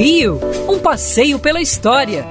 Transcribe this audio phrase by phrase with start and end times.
[0.00, 2.24] Rio, um passeio pela história,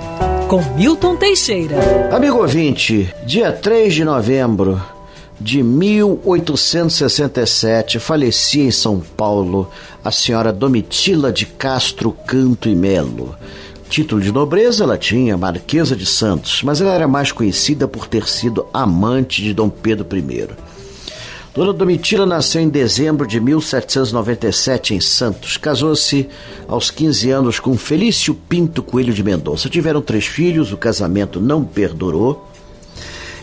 [0.48, 2.10] com Milton Teixeira.
[2.12, 4.82] Amigo ouvinte, dia 3 de novembro
[5.40, 9.70] de 1867, falecia em São Paulo
[10.04, 13.36] a senhora Domitila de Castro Canto e Melo.
[13.88, 18.28] Título de nobreza ela tinha, Marquesa de Santos, mas ela era mais conhecida por ter
[18.28, 20.50] sido amante de Dom Pedro I.
[21.54, 25.58] Dona Domitila nasceu em dezembro de 1797 em Santos.
[25.58, 26.30] Casou-se
[26.68, 29.68] aos 15 anos com Felício Pinto Coelho de Mendonça.
[29.68, 32.48] Tiveram três filhos, o casamento não perdurou.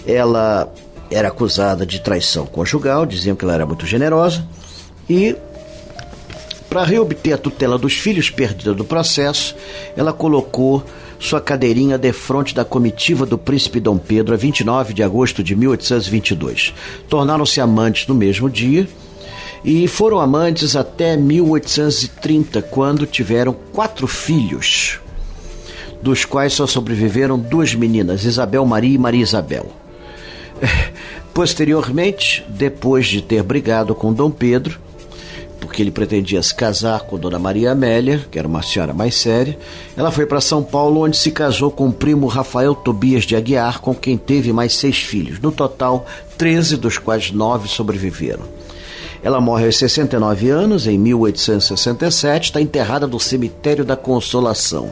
[0.07, 0.73] Ela
[1.11, 4.47] era acusada de traição conjugal, diziam que ela era muito generosa.
[5.11, 5.37] E,
[6.69, 9.55] para reobter a tutela dos filhos perdida do processo,
[9.97, 10.83] ela colocou
[11.19, 15.55] sua cadeirinha de frente da comitiva do príncipe Dom Pedro a 29 de agosto de
[15.57, 16.75] 1822.
[17.09, 18.87] Tornaram-se amantes no mesmo dia
[19.65, 25.01] e foram amantes até 1830, quando tiveram quatro filhos,
[26.03, 29.73] dos quais só sobreviveram duas meninas, Isabel Maria e Maria Isabel.
[31.33, 34.79] Posteriormente, depois de ter brigado com Dom Pedro,
[35.77, 39.59] porque ele pretendia se casar com Dona Maria Amélia, que era uma senhora mais séria.
[39.95, 43.83] Ela foi para São Paulo, onde se casou com o primo Rafael Tobias de Aguiar,
[43.83, 45.39] com quem teve mais seis filhos.
[45.39, 46.07] No total,
[46.39, 48.45] 13, dos quais nove sobreviveram.
[49.23, 54.91] Ela morre aos 69 anos, em 1867, está enterrada no cemitério da Consolação.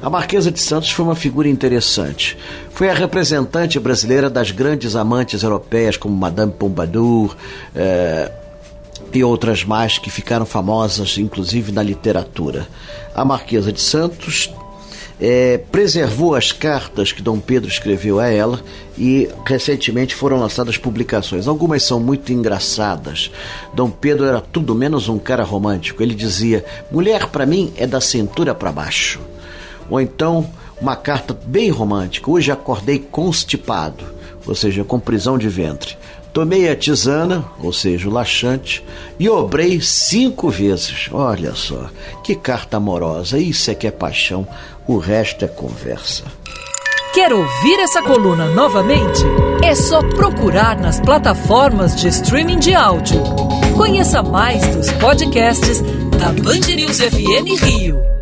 [0.00, 2.38] A Marquesa de Santos foi uma figura interessante.
[2.70, 7.36] Foi a representante brasileira das grandes amantes europeias, como Madame Pompadour,
[7.74, 8.30] eh,
[9.12, 12.68] e outras mais que ficaram famosas, inclusive na literatura.
[13.14, 14.50] A Marquesa de Santos
[15.20, 18.60] é, preservou as cartas que Dom Pedro escreveu a ela
[18.98, 21.46] e recentemente foram lançadas publicações.
[21.46, 23.30] Algumas são muito engraçadas.
[23.72, 26.02] Dom Pedro era tudo menos um cara romântico.
[26.02, 29.20] Ele dizia: mulher para mim é da cintura para baixo.
[29.88, 32.30] Ou então uma carta bem romântica.
[32.30, 34.04] Hoje acordei constipado,
[34.46, 35.96] ou seja, com prisão de ventre.
[36.34, 38.84] Tomei a tisana, ou seja, o laxante,
[39.20, 41.08] e obrei cinco vezes.
[41.12, 41.88] Olha só,
[42.24, 43.38] que carta amorosa.
[43.38, 44.44] Isso é que é paixão,
[44.84, 46.24] o resto é conversa.
[47.14, 49.22] Quer ouvir essa coluna novamente?
[49.62, 53.22] É só procurar nas plataformas de streaming de áudio.
[53.76, 55.80] Conheça mais dos podcasts
[56.18, 58.13] da Band News FM Rio.